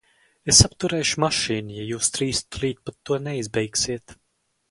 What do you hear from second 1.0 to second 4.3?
mašīnu, ja jūs trīs tūlīt pat to neizbeigsiet!